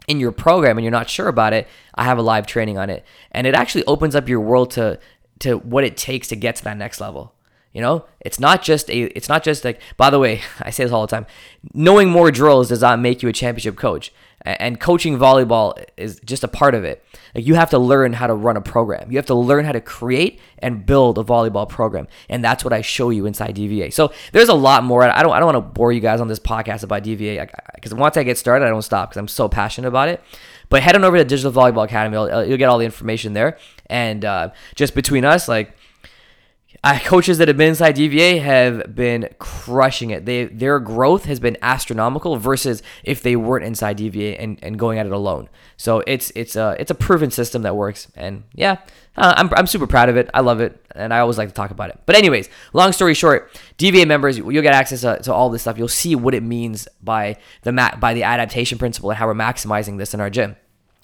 [0.06, 2.90] in your program and you're not sure about it, I have a live training on
[2.90, 3.04] it.
[3.30, 4.98] And it actually opens up your world to
[5.40, 7.34] to what it takes to get to that next level.
[7.72, 10.84] You know, it's not just a it's not just like by the way, I say
[10.84, 11.26] this all the time.
[11.72, 14.12] Knowing more drills does not make you a championship coach.
[14.44, 17.04] And coaching volleyball is just a part of it.
[17.34, 19.10] Like you have to learn how to run a program.
[19.10, 22.72] You have to learn how to create and build a volleyball program, and that's what
[22.72, 23.92] I show you inside DVA.
[23.92, 25.02] So there's a lot more.
[25.02, 27.94] I don't I don't want to bore you guys on this podcast about DVA because
[27.94, 30.22] once I get started, I don't stop because I'm so passionate about it.
[30.68, 32.16] But head on over to Digital Volleyball Academy.
[32.48, 33.58] You'll, get all the information there.
[33.86, 35.76] And uh, just between us, like
[36.84, 40.26] uh, coaches that have been inside DVA have been crushing it.
[40.26, 44.98] They their growth has been astronomical versus if they weren't inside DVA and, and going
[44.98, 45.48] at it alone.
[45.78, 48.08] So it's it's a it's a proven system that works.
[48.16, 48.82] And yeah,
[49.16, 50.28] uh, I'm I'm super proud of it.
[50.34, 52.00] I love it, and I always like to talk about it.
[52.04, 55.78] But anyways, long story short, DVA members you'll get access to, to all this stuff.
[55.78, 59.32] You'll see what it means by the ma- by the adaptation principle and how we're
[59.32, 60.54] maximizing this in our gym.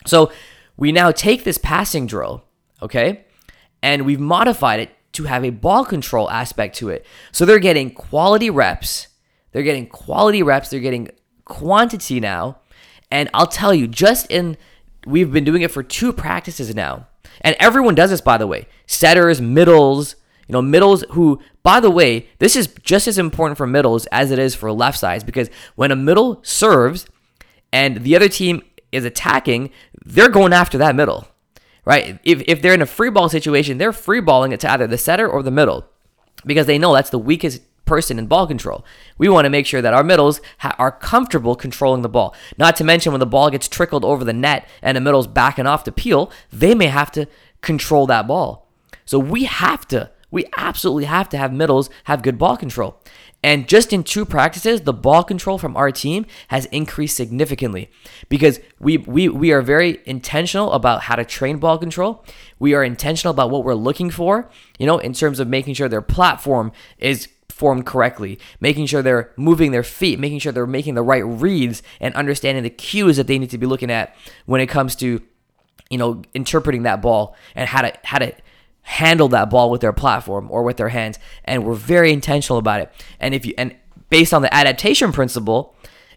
[0.04, 0.30] So
[0.76, 2.44] we now take this passing drill,
[2.82, 3.24] okay,
[3.82, 4.90] and we've modified it
[5.22, 7.06] to have a ball control aspect to it.
[7.32, 9.08] So they're getting quality reps.
[9.52, 10.70] They're getting quality reps.
[10.70, 11.08] They're getting
[11.44, 12.58] quantity now.
[13.10, 14.56] And I'll tell you, just in,
[15.06, 17.08] we've been doing it for two practices now.
[17.40, 18.66] And everyone does this, by the way.
[18.86, 23.66] Setters, middles, you know, middles who, by the way, this is just as important for
[23.66, 27.06] middles as it is for left sides because when a middle serves
[27.72, 29.70] and the other team is attacking,
[30.04, 31.28] they're going after that middle
[31.84, 32.18] right?
[32.24, 34.98] If, if they're in a free ball situation, they're free balling it to either the
[34.98, 35.86] setter or the middle
[36.44, 38.84] because they know that's the weakest person in ball control.
[39.18, 42.34] We want to make sure that our middles ha- are comfortable controlling the ball.
[42.56, 45.66] Not to mention when the ball gets trickled over the net and the middle's backing
[45.66, 47.26] off to peel, they may have to
[47.62, 48.68] control that ball.
[49.04, 53.00] So we have to, we absolutely have to have middles have good ball control.
[53.42, 57.90] And just in two practices, the ball control from our team has increased significantly
[58.28, 62.24] because we, we, we are very intentional about how to train ball control.
[62.58, 65.88] We are intentional about what we're looking for, you know, in terms of making sure
[65.88, 70.94] their platform is formed correctly, making sure they're moving their feet, making sure they're making
[70.94, 74.14] the right reads and understanding the cues that they need to be looking at
[74.44, 75.22] when it comes to,
[75.88, 78.34] you know, interpreting that ball and how to, how to,
[78.90, 82.80] handle that ball with their platform or with their hands and we're very intentional about
[82.80, 82.92] it.
[83.20, 83.76] And if you and
[84.08, 85.76] based on the adaptation principle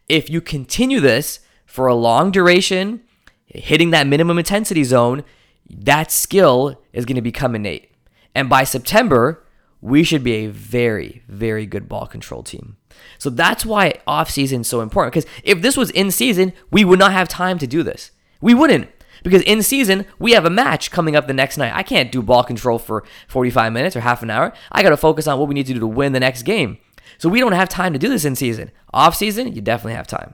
[0.10, 3.04] if you continue this for a long duration
[3.46, 5.24] hitting that minimum intensity zone
[5.70, 7.92] that skill is going to become innate.
[8.34, 9.46] And by september
[9.80, 12.78] we should be a very very good ball control team.
[13.20, 16.84] So that's why off season is so important because if this was in season we
[16.84, 18.10] would not have time to do this.
[18.42, 18.90] We wouldn't
[19.24, 21.74] because in season, we have a match coming up the next night.
[21.74, 24.54] I can't do ball control for 45 minutes or half an hour.
[24.72, 26.78] I got to focus on what we need to do to win the next game.
[27.18, 28.72] So we don't have time to do this in season.
[28.94, 30.34] Off season, you definitely have time.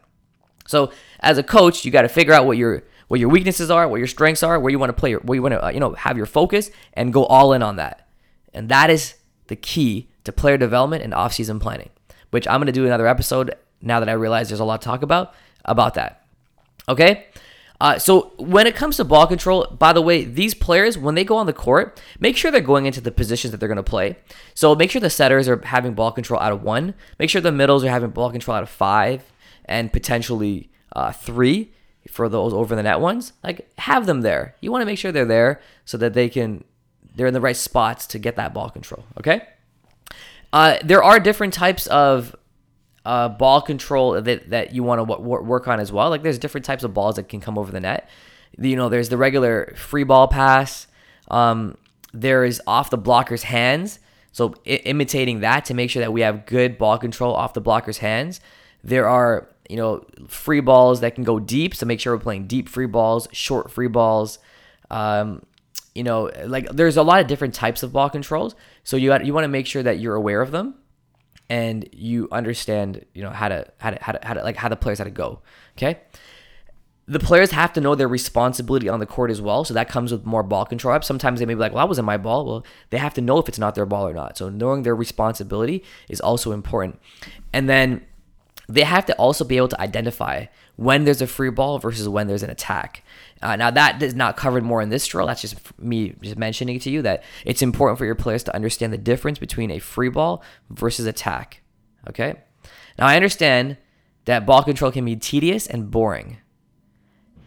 [0.67, 3.87] So as a coach, you got to figure out what your what your weaknesses are,
[3.87, 5.79] what your strengths are, where you want to play, where you want to uh, you
[5.79, 8.07] know have your focus, and go all in on that.
[8.53, 9.15] And that is
[9.47, 11.89] the key to player development and off-season planning,
[12.29, 14.85] which I'm going to do another episode now that I realize there's a lot to
[14.85, 15.33] talk about
[15.65, 16.23] about that.
[16.87, 17.27] Okay.
[17.81, 21.23] Uh, so when it comes to ball control, by the way, these players when they
[21.23, 23.83] go on the court, make sure they're going into the positions that they're going to
[23.83, 24.17] play.
[24.53, 26.93] So make sure the setters are having ball control out of one.
[27.17, 29.23] Make sure the middles are having ball control out of five,
[29.65, 31.71] and potentially uh, three
[32.09, 33.33] for those over the net ones.
[33.43, 34.55] Like have them there.
[34.59, 36.63] You want to make sure they're there so that they can
[37.15, 39.05] they're in the right spots to get that ball control.
[39.17, 39.41] Okay.
[40.51, 42.35] Uh, there are different types of
[43.09, 46.11] uh, ball control that, that you want to w- work on as well.
[46.11, 48.07] Like there's different types of balls that can come over the net.
[48.59, 50.85] You know, there's the regular free ball pass.
[51.31, 51.75] Um,
[52.13, 53.97] there is off the blocker's hands.
[54.31, 57.61] So I- imitating that to make sure that we have good ball control off the
[57.61, 58.41] blocker's hands.
[58.83, 61.73] There are you know free balls that can go deep.
[61.73, 64.37] So make sure we're playing deep free balls, short free balls.
[64.91, 65.41] Um,
[65.95, 68.53] you know, like there's a lot of different types of ball controls.
[68.83, 70.75] So you you want to make sure that you're aware of them
[71.49, 74.69] and you understand, you know, how to how to how to, how to like how
[74.69, 75.39] the players how to go.
[75.77, 75.99] Okay.
[77.07, 79.65] The players have to know their responsibility on the court as well.
[79.65, 81.03] So that comes with more ball control up.
[81.03, 82.45] Sometimes they may be like, well, that wasn't my ball.
[82.45, 84.37] Well, they have to know if it's not their ball or not.
[84.37, 86.99] So knowing their responsibility is also important.
[87.51, 88.05] And then
[88.73, 92.27] they have to also be able to identify when there's a free ball versus when
[92.27, 93.03] there's an attack.
[93.41, 95.27] Uh, now that is not covered more in this drill.
[95.27, 98.93] That's just me just mentioning to you that it's important for your players to understand
[98.93, 101.61] the difference between a free ball versus attack.
[102.07, 102.35] Okay.
[102.97, 103.77] Now I understand
[104.25, 106.37] that ball control can be tedious and boring.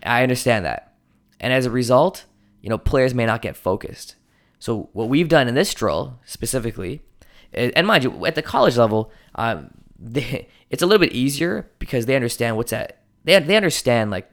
[0.04, 0.94] I understand that,
[1.38, 2.24] and as a result,
[2.60, 4.16] you know players may not get focused.
[4.58, 7.02] So what we've done in this drill specifically,
[7.52, 9.70] and mind you, at the college level, um,
[10.02, 12.98] they, it's a little bit easier because they understand what's at.
[13.24, 14.28] They they understand like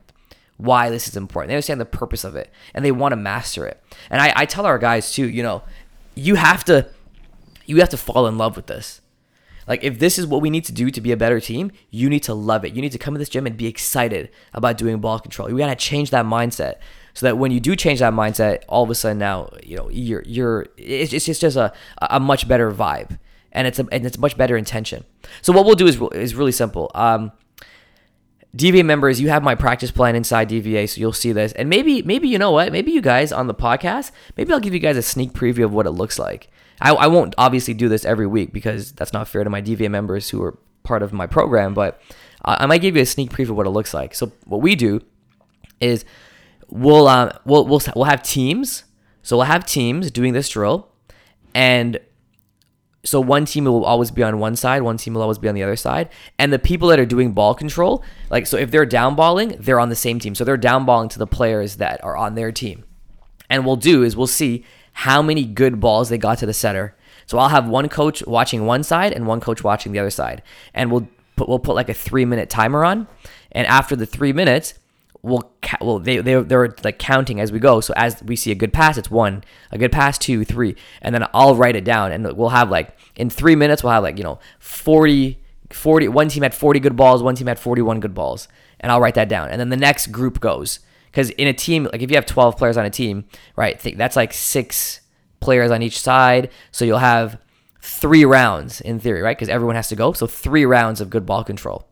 [0.57, 1.49] why this is important.
[1.49, 3.81] They understand the purpose of it and they want to master it.
[4.09, 5.63] And I, I tell our guys too, you know,
[6.15, 6.87] you have to
[7.65, 9.01] you have to fall in love with this.
[9.67, 12.09] Like if this is what we need to do to be a better team, you
[12.09, 12.73] need to love it.
[12.73, 15.49] You need to come to this gym and be excited about doing ball control.
[15.49, 16.75] We gotta change that mindset
[17.13, 19.89] so that when you do change that mindset, all of a sudden now you know
[19.89, 23.19] you're you're it's just, it's just a a much better vibe
[23.51, 25.05] and it's a and it's much better intention.
[25.41, 26.91] So what we'll do is is really simple.
[26.95, 27.31] Um,
[28.55, 31.51] DVA members, you have my practice plan inside DVA, so you'll see this.
[31.53, 32.71] And maybe, maybe you know what?
[32.71, 35.71] Maybe you guys on the podcast, maybe I'll give you guys a sneak preview of
[35.71, 36.49] what it looks like.
[36.81, 39.91] I, I won't obviously do this every week because that's not fair to my DVA
[39.91, 42.01] members who are part of my program, but
[42.43, 44.15] I might give you a sneak preview of what it looks like.
[44.15, 45.01] So what we do
[45.79, 46.05] is
[46.69, 48.85] we'll uh, we'll we'll we'll have teams.
[49.21, 50.89] So we'll have teams doing this drill,
[51.53, 51.99] and
[53.03, 55.55] so one team will always be on one side, one team will always be on
[55.55, 56.09] the other side.
[56.37, 59.79] And the people that are doing ball control, like so if they're down balling, they're
[59.79, 60.35] on the same team.
[60.35, 62.83] So they're down balling to the players that are on their team.
[63.49, 66.95] And we'll do is we'll see how many good balls they got to the center.
[67.25, 70.41] So I'll have one coach watching one side and one coach watching the other side.
[70.73, 73.07] And we'll put we'll put like a 3 minute timer on.
[73.51, 74.73] And after the 3 minutes,
[75.21, 75.51] will
[75.81, 77.81] well they they they're like counting as we go.
[77.81, 81.13] So as we see a good pass, it's one, a good pass, two, three, and
[81.13, 84.17] then I'll write it down, and we'll have like in three minutes we'll have like
[84.17, 85.39] you know 40,
[85.71, 88.47] 40 One team had forty good balls, one team had forty one good balls,
[88.79, 90.79] and I'll write that down, and then the next group goes
[91.11, 93.79] because in a team like if you have twelve players on a team, right?
[93.97, 95.01] That's like six
[95.39, 97.39] players on each side, so you'll have
[97.81, 99.37] three rounds in theory, right?
[99.37, 101.87] Because everyone has to go, so three rounds of good ball control.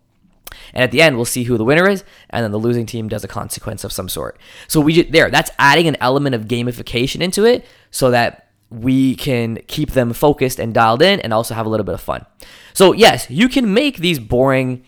[0.74, 3.08] And at the end, we'll see who the winner is, and then the losing team
[3.08, 4.40] does a consequence of some sort.
[4.68, 9.16] So we just, there, that's adding an element of gamification into it, so that we
[9.16, 12.26] can keep them focused and dialed in, and also have a little bit of fun.
[12.74, 14.84] So yes, you can make these boring,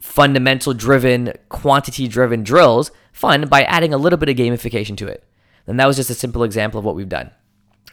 [0.00, 5.24] fundamental driven, quantity driven drills fun by adding a little bit of gamification to it.
[5.66, 7.30] And that was just a simple example of what we've done.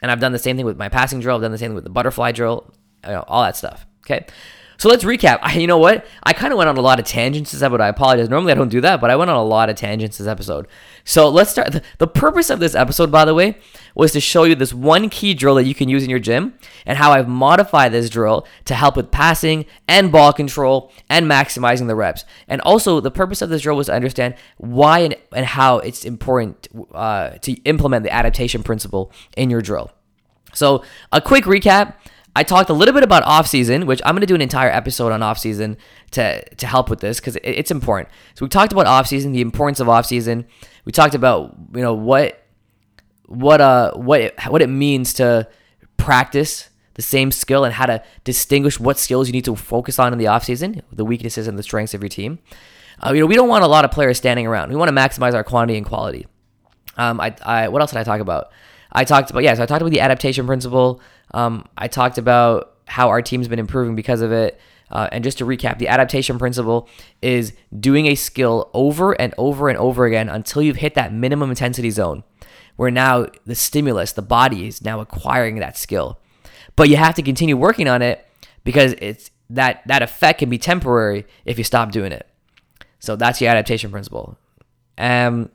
[0.02, 1.36] And I've done the same thing with my passing drill.
[1.36, 2.72] I've done the same thing with the butterfly drill,
[3.04, 3.86] you know, all that stuff.
[4.04, 4.26] Okay.
[4.80, 5.40] So let's recap.
[5.42, 6.06] I, you know what?
[6.22, 7.82] I kind of went on a lot of tangents this episode.
[7.82, 8.30] I apologize.
[8.30, 10.66] Normally I don't do that, but I went on a lot of tangents this episode.
[11.04, 11.82] So let's start.
[11.98, 13.58] The, purpose of this episode, by the way,
[13.94, 16.54] was to show you this one key drill that you can use in your gym
[16.86, 21.86] and how I've modified this drill to help with passing and ball control and maximizing
[21.86, 22.24] the reps.
[22.48, 26.06] And also, the purpose of this drill was to understand why and, and how it's
[26.06, 29.90] important uh, to implement the adaptation principle in your drill.
[30.54, 31.96] So, a quick recap
[32.36, 34.70] I talked a little bit about off season, which I'm going to do an entire
[34.70, 35.76] episode on off season
[36.12, 38.08] to to help with this because it, it's important.
[38.34, 40.46] So we talked about off season, the importance of off season.
[40.84, 42.42] We talked about you know what
[43.26, 45.48] what uh what it, what it means to
[45.96, 50.12] practice the same skill and how to distinguish what skills you need to focus on
[50.12, 52.38] in the off season, the weaknesses and the strengths of your team.
[53.04, 54.68] Uh, you know, we don't want a lot of players standing around.
[54.68, 56.26] We want to maximize our quantity and quality.
[56.96, 58.50] Um, I, I what else did I talk about?
[58.92, 61.00] I talked about yeah, so I talked about the adaptation principle.
[61.32, 64.60] Um, I talked about how our team's been improving because of it.
[64.90, 66.88] Uh, and just to recap, the adaptation principle
[67.22, 71.48] is doing a skill over and over and over again until you've hit that minimum
[71.50, 72.24] intensity zone,
[72.74, 76.18] where now the stimulus, the body is now acquiring that skill.
[76.74, 78.26] But you have to continue working on it
[78.64, 82.26] because it's that that effect can be temporary if you stop doing it.
[82.98, 84.38] So that's the adaptation principle.
[84.98, 85.50] Um,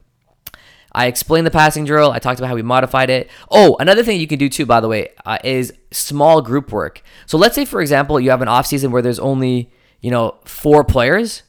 [0.95, 2.11] I explained the passing drill.
[2.11, 3.29] I talked about how we modified it.
[3.51, 7.03] Oh, another thing you can do too, by the way, uh, is small group work.
[7.25, 10.39] So let's say, for example, you have an off season where there's only you know
[10.45, 11.43] four players.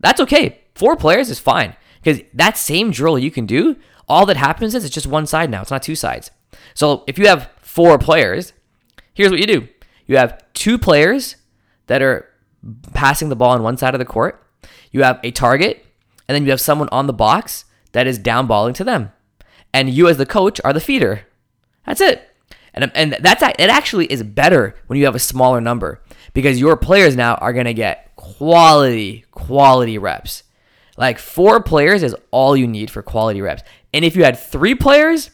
[0.00, 0.62] That's okay.
[0.74, 3.76] Four players is fine because that same drill you can do.
[4.08, 5.60] All that happens is it's just one side now.
[5.60, 6.30] It's not two sides.
[6.72, 8.54] So if you have four players,
[9.12, 9.68] here's what you do:
[10.06, 11.36] you have two players
[11.86, 12.26] that are
[12.94, 14.42] passing the ball on one side of the court.
[14.90, 15.84] You have a target,
[16.26, 19.12] and then you have someone on the box that is downballing to them.
[19.72, 21.26] And you as the coach are the feeder.
[21.86, 22.26] That's it.
[22.74, 26.00] And, and that's it actually is better when you have a smaller number
[26.34, 30.44] because your players now are going to get quality quality reps.
[30.96, 33.62] Like four players is all you need for quality reps.
[33.92, 35.30] And if you had three players,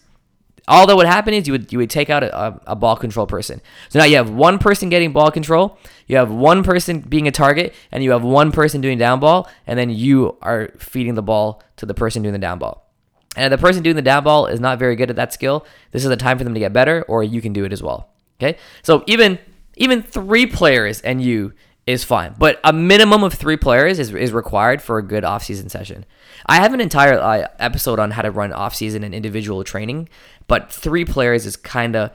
[0.69, 3.27] all that would happen is you would you would take out a, a, ball control
[3.27, 3.61] person.
[3.89, 7.31] So now you have one person getting ball control, you have one person being a
[7.31, 11.23] target, and you have one person doing down ball, and then you are feeding the
[11.23, 12.91] ball to the person doing the down ball.
[13.37, 15.67] And if the person doing the down ball is not very good at that skill,
[15.93, 17.83] this is the time for them to get better, or you can do it as
[17.83, 18.11] well.
[18.41, 19.39] Okay, so even
[19.77, 21.53] even three players and you
[21.87, 22.35] is fine.
[22.37, 26.05] But a minimum of three players is, is required for a good off-season session.
[26.45, 30.09] I have an entire uh, episode on how to run off-season and individual training,
[30.47, 32.11] but three players is kind of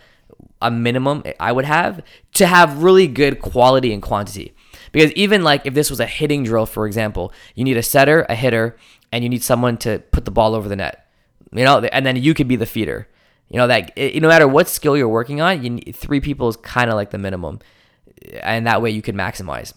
[0.61, 2.03] a minimum I would have
[2.33, 4.53] to have really good quality and quantity.
[4.91, 8.25] Because even like if this was a hitting drill, for example, you need a setter,
[8.29, 8.77] a hitter,
[9.11, 11.07] and you need someone to put the ball over the net.
[11.53, 13.07] You know, and then you could be the feeder.
[13.49, 16.47] You know that it, no matter what skill you're working on, you need, three people
[16.47, 17.59] is kind of like the minimum
[18.41, 19.73] and that way you can maximize.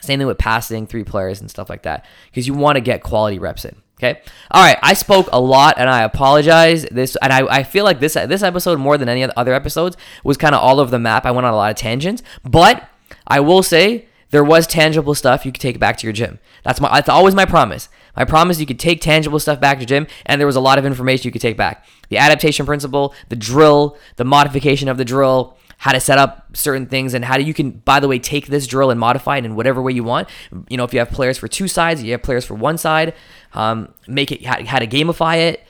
[0.00, 3.02] Same thing with passing, three players, and stuff like that, because you want to get
[3.02, 3.76] quality reps in.
[4.00, 4.22] Okay.
[4.50, 4.78] All right.
[4.82, 6.86] I spoke a lot, and I apologize.
[6.90, 10.38] This and I, I feel like this this episode more than any other episodes was
[10.38, 11.26] kind of all over the map.
[11.26, 12.88] I went on a lot of tangents, but
[13.26, 16.38] I will say there was tangible stuff you could take back to your gym.
[16.64, 17.90] That's my that's always my promise.
[18.16, 20.78] My promise you could take tangible stuff back to gym, and there was a lot
[20.78, 21.84] of information you could take back.
[22.08, 26.84] The adaptation principle, the drill, the modification of the drill, how to set up certain
[26.84, 29.56] things and how you can by the way take this drill and modify it in
[29.56, 30.28] whatever way you want.
[30.68, 33.14] You know if you have players for two sides you have players for one side
[33.54, 35.64] um, make it how, how to gamify it.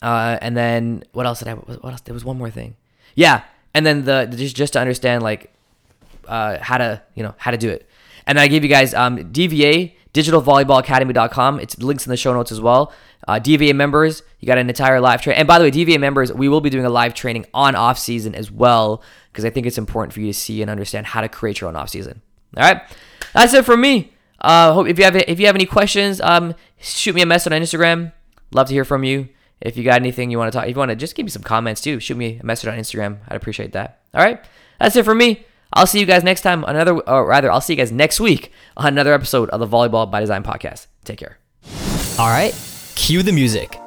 [0.00, 2.74] Uh, and then what else did i what else there was one more thing.
[3.14, 3.42] Yeah
[3.74, 5.52] and then the just just to understand like
[6.26, 7.86] uh, how to you know how to do it.
[8.26, 12.60] And i gave you guys um, dva digitalvolleyballacademy.com it's links in the show notes as
[12.60, 12.92] well
[13.26, 15.36] uh, DVA members, you got an entire live train.
[15.36, 17.98] And by the way, DVA members, we will be doing a live training on off
[17.98, 21.20] season as well because I think it's important for you to see and understand how
[21.20, 22.22] to create your own off season.
[22.56, 22.80] All right,
[23.34, 24.12] that's it for me.
[24.40, 27.52] Uh, hope if you have if you have any questions, um, shoot me a message
[27.52, 28.12] on Instagram.
[28.52, 29.28] Love to hear from you.
[29.60, 31.30] If you got anything you want to talk, if you want to just give me
[31.30, 33.18] some comments too, shoot me a message on Instagram.
[33.28, 34.00] I'd appreciate that.
[34.14, 34.42] All right,
[34.78, 35.44] that's it for me.
[35.78, 36.64] I'll see you guys next time.
[36.64, 40.10] Another, or rather, I'll see you guys next week on another episode of the Volleyball
[40.10, 40.88] by Design podcast.
[41.04, 41.38] Take care.
[42.18, 42.52] All right.
[42.96, 43.78] Cue the music.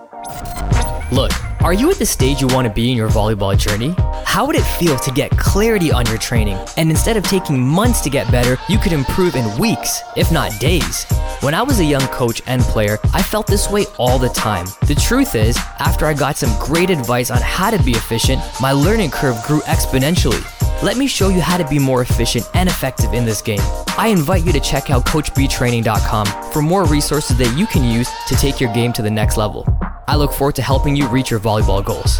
[1.11, 1.33] Look,
[1.63, 3.93] are you at the stage you want to be in your volleyball journey?
[4.25, 8.01] How would it feel to get clarity on your training and instead of taking months
[8.01, 11.05] to get better, you could improve in weeks, if not days?
[11.41, 14.65] When I was a young coach and player, I felt this way all the time.
[14.87, 18.71] The truth is, after I got some great advice on how to be efficient, my
[18.71, 20.43] learning curve grew exponentially.
[20.81, 23.61] Let me show you how to be more efficient and effective in this game.
[23.99, 28.35] I invite you to check out CoachBTraining.com for more resources that you can use to
[28.35, 29.67] take your game to the next level.
[30.11, 32.17] I look forward to helping you reach your volleyball goals.